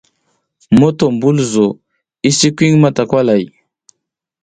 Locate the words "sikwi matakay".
2.37-3.43